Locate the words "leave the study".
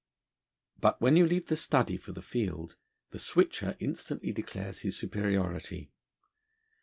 1.27-1.95